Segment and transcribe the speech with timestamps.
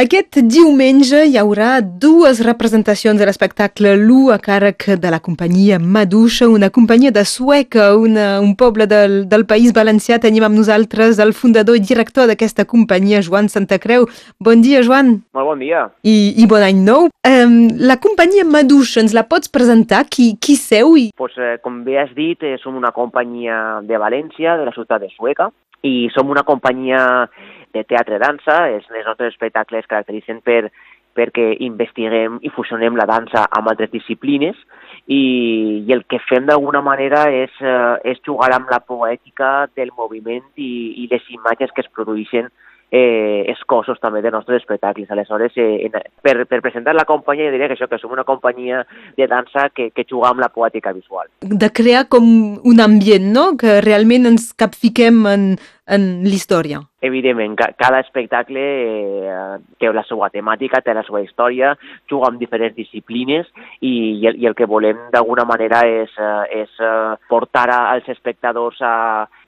[0.00, 6.48] Aquest diumenge hi haurà dues representacions de l'espectacle Lu a càrrec de la companyia Maduixa,
[6.48, 10.16] una companyia de Sueca, una, un poble del, del País Valencià.
[10.22, 14.08] Tenim amb nosaltres el fundador i director d'aquesta companyia, Joan Santacreu.
[14.40, 15.18] Bon dia, Joan.
[15.36, 15.84] Molt bon dia.
[16.00, 17.10] I, i bon any nou.
[17.28, 20.06] Um, la companyia Maduixa, ens la pots presentar?
[20.08, 20.96] Qui, qui seu?
[20.96, 21.10] I...
[21.12, 25.04] Pues, eh, com bé has dit, eh, som una companyia de València, de la ciutat
[25.04, 25.52] de Sueca,
[25.84, 27.28] i som una companyia
[27.74, 28.62] de teatre-dansa.
[28.76, 30.70] Els, nostres espectacles es caracteritzen per,
[31.16, 34.58] perquè investiguem i fusionem la dansa amb altres disciplines
[35.06, 39.90] i, i el que fem d'alguna manera és, eh, és jugar amb la poètica del
[39.96, 42.50] moviment i, i les imatges que es produeixen
[42.90, 45.10] eh, els cossos també de nostres espectacles.
[45.10, 48.82] Aleshores, eh, en, per, per presentar la companyia, diré que això, que som una companyia
[49.16, 51.28] de dansa que, que juga amb la poètica visual.
[51.40, 52.26] De crear com
[52.66, 55.46] un ambient, no?, que realment ens capfiquem en,
[55.90, 56.80] en l'història.
[57.02, 61.72] Evidentment, ca cada espectacle eh, té la seva temàtica, té la seva història,
[62.10, 63.48] juga amb diferents disciplines
[63.80, 68.06] i, i, el, i el que volem d'alguna manera és, eh, és eh, portar als
[68.12, 68.94] espectadors a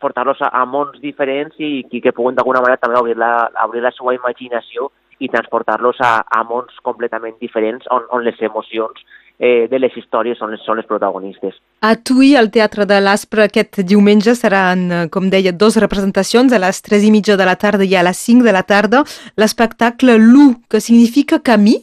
[0.02, 3.84] portar-los a, a mons diferents i, i que puguen d'alguna manera també obrir la, obrir
[3.84, 4.90] la seva imaginació
[5.22, 9.04] i transportar-los a, a mons completament diferents on, on les emocions
[9.38, 11.56] eh, de les històries són les, són les protagonistes.
[11.82, 16.60] A Tui, al Teatre de l'Aspre, aquest diumenge seran, eh, com deia, dos representacions, a
[16.62, 19.04] les 3 i mitja de la tarda i a les 5 de la tarda.
[19.36, 21.78] L'espectacle Lu, que significa camí?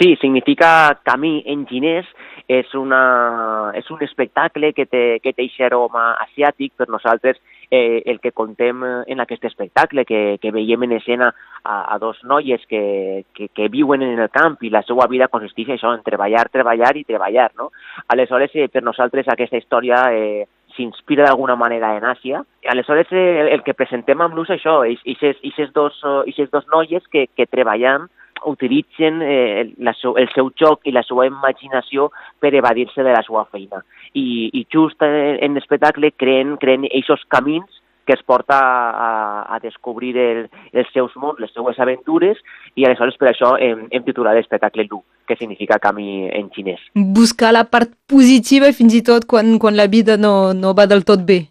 [0.00, 2.06] Sí, significa camí en xinès,
[2.50, 7.38] és, una, és un espectacle que té, que té aroma asiàtic, per nosaltres
[7.70, 11.30] eh, el que contem en aquest espectacle, que, que veiem en escena
[11.62, 15.30] a, a dos noies que, que, que viuen en el camp i la seva vida
[15.30, 17.52] consisteix això, en treballar, treballar i treballar.
[17.54, 17.70] No?
[18.10, 22.42] Aleshores, eh, per nosaltres aquesta història eh, s'inspira d'alguna manera en Àsia.
[22.66, 26.02] Aleshores, eh, el, que presentem amb l'ús això, aquestes dos,
[26.50, 28.10] dos noies que, que treballen
[28.46, 32.10] utilitzen eh, la, el seu joc i la seva imaginació
[32.40, 33.82] per evadir-se de la seva feina.
[34.14, 37.80] I, i just en l'espectacle creen, creen aquests camins
[38.10, 42.40] que es porta a, a descobrir el, els seus mons, les seues aventures,
[42.74, 46.82] i aleshores per això hem, hem titulat l'espectacle Lu, que significa camí en xinès.
[46.96, 51.06] Buscar la part positiva fins i tot quan, quan la vida no, no va del
[51.06, 51.44] tot bé.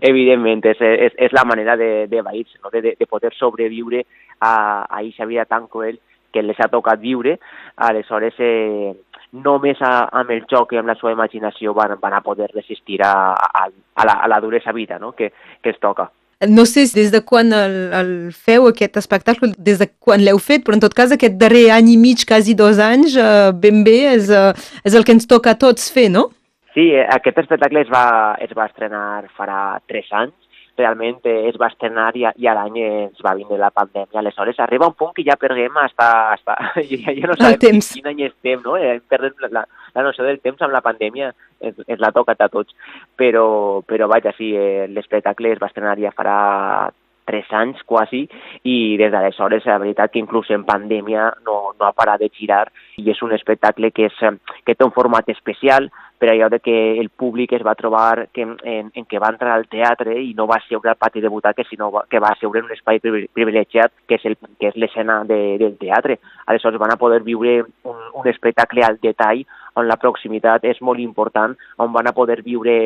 [0.00, 2.70] Evidentment, és, és, és la manera de, de no?
[2.72, 4.06] de, de poder sobreviure
[4.40, 6.00] a, a aquesta vida tan cruel
[6.32, 7.36] que les ha tocat viure,
[7.76, 8.92] aleshores eh,
[9.32, 13.00] només a, amb el joc i amb la seva imaginació van, van a poder resistir
[13.06, 15.12] a, a, a, la, a la duresa vida no?
[15.12, 15.32] que,
[15.62, 16.10] que es toca.
[16.48, 20.64] No sé des de quan el, el feu aquest espectacle, des de quan l'heu fet,
[20.64, 23.98] però en tot cas aquest darrer any i mig, quasi dos anys, eh, ben bé,
[24.14, 24.54] és, eh,
[24.88, 26.30] és el que ens toca a tots fer, no?
[26.72, 29.60] Sí, eh, aquest espectacle es va, es va estrenar farà
[29.90, 30.32] tres anys
[30.78, 34.20] realment eh, es va estrenar i, i a l'any ens va vindre la pandèmia.
[34.20, 36.56] Aleshores arriba un punt que ja perdem hasta, hasta
[36.90, 37.92] ja, ja no sabem temps.
[37.96, 38.76] quin any estem, no?
[38.76, 39.66] Eh, perdem la, la,
[39.96, 42.76] la noció del temps amb la pandèmia ens, ens la toca a tots.
[43.16, 43.46] Però,
[43.86, 46.38] però vaja, sí, eh, l'espectacle es va estrenar ja farà
[47.30, 48.26] tres anys quasi
[48.66, 52.66] i des d'aleshores la veritat que inclús en pandèmia no, no ha parat de girar
[52.98, 55.88] i és un espectacle que, és, que té un format especial
[56.20, 59.54] per allò de que el públic es va trobar que, en, en que va entrar
[59.56, 62.68] al teatre i no va seure al pati de butaques, sinó que va seure en
[62.68, 66.18] un espai privilegiat que és, el, que és l'escena de, del teatre.
[66.44, 69.46] Aleshores van a poder viure un, un espectacle al detall
[69.80, 72.76] on la proximitat és molt important, on van a poder viure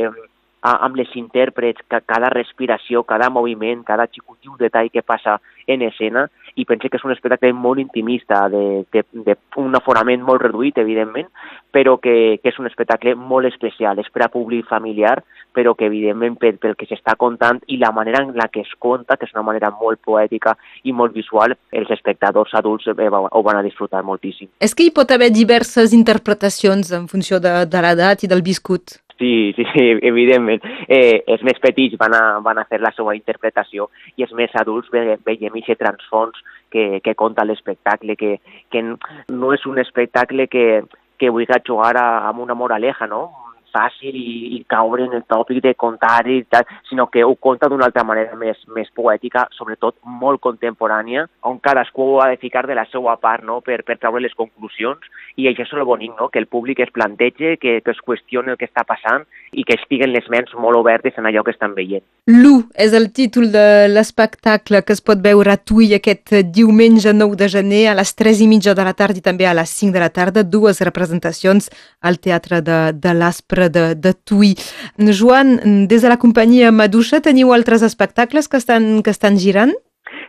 [0.64, 6.26] amb les intèrprets, que cada respiració, cada moviment, cada xicotiu detall que passa en escena,
[6.54, 11.28] i pense que és un espectacle molt intimista, d'un aforament molt reduït, evidentment,
[11.74, 15.18] però que, que és un espectacle molt especial, és per a públic familiar,
[15.54, 18.72] però que evidentment pel, pel que s'està contant i la manera en la que es
[18.78, 23.44] conta, que és una manera molt poètica i molt visual, els espectadors adults eh, ho
[23.46, 24.50] van a disfrutar moltíssim.
[24.64, 29.03] És que hi pot haver diverses interpretacions en funció de, de l'edat i del viscut.
[29.18, 30.64] Sí, sí, sí, evidentment.
[30.88, 34.54] Eh, els més petits van a, van a fer la seva interpretació i els més
[34.58, 36.40] adults ve, veiem aquest transfons
[36.74, 38.38] que, que conta l'espectacle, que,
[38.70, 40.82] que no és un espectacle que,
[41.18, 43.43] que vulgui jugar a, amb una moraleja, no?
[43.74, 47.68] Fàcil i, i caure en el tòpic de contar i tal, sinó que ho conta
[47.68, 52.78] d'una altra manera més, més poètica, sobretot molt contemporània, on cadascú ha de ficar de
[52.78, 53.60] la seva part no?
[53.60, 55.02] per, per treure les conclusions,
[55.36, 56.30] i això és el bonic, no?
[56.30, 59.76] que el públic es plantege, que, que es qüestioni el que està passant i que
[59.78, 62.04] estiguen les ments molt obertes en allò que estan veient.
[62.30, 67.36] Lu és el títol de l'espectacle que es pot veure a Tui aquest diumenge 9
[67.40, 69.92] de gener a les 3 i mitja de la tarda i també a les 5
[69.92, 71.68] de la tarda, dues representacions
[72.00, 74.54] al Teatre de, de l'Aspre de, de Tui.
[74.98, 79.74] Joan, des de la companyia Maduixa teniu altres espectacles que estan, que estan girant?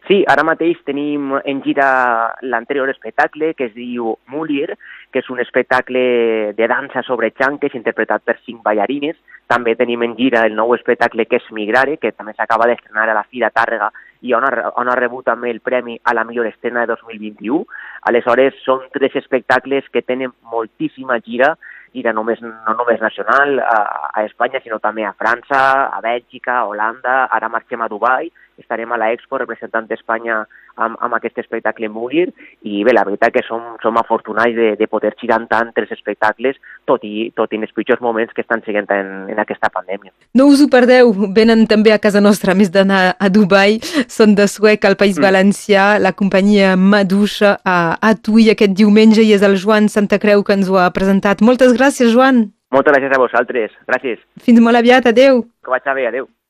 [0.06, 1.88] Sí, ara mateix tenim en gira
[2.46, 4.76] l'anterior espectacle que es diu Mulir,
[5.10, 9.18] que és un espectacle de dansa sobre xanques interpretat per cinc ballarines.
[9.50, 13.18] També tenim en gira el nou espectacle que és Migrare, que també s'acaba d'estrenar a
[13.18, 13.90] la Fira Tàrrega
[14.22, 17.66] i on ha, on ha rebut també el premi a la millor estrena de 2021.
[18.10, 21.56] Aleshores, són tres espectacles que tenen moltíssima gira
[21.96, 23.78] gira només, no només nacional a,
[24.12, 25.62] a Espanya, sinó també a França,
[25.96, 28.30] a Bèlgica, a Holanda, ara marxem a Dubai,
[28.62, 30.44] estarem a l'Expo representant d'Espanya
[30.76, 32.28] amb, amb aquest espectacle Mulir
[32.64, 36.60] i bé, la veritat que som, som afortunats de, de poder girar tant tres espectacles
[36.88, 40.14] tot i, tot i en els pitjors moments que estan seguint en, en aquesta pandèmia.
[40.36, 43.80] No us ho perdeu, venen també a casa nostra, més d'anar a Dubai,
[44.12, 45.28] són de Suec, al País mm.
[45.28, 50.44] Valencià, la companyia Maduixa a, a Tui aquest diumenge i és el Joan Santa Creu
[50.44, 51.44] que ens ho ha presentat.
[51.46, 52.48] Moltes gràcies, Joan.
[52.76, 53.76] Moltes gràcies a vosaltres.
[53.88, 54.24] Gràcies.
[54.44, 55.08] Fins molt aviat.
[55.12, 55.46] Adeu.
[55.64, 56.10] Que vaig bé.
[56.10, 56.28] Adeu.